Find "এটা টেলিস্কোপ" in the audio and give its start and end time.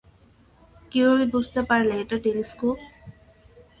1.99-2.77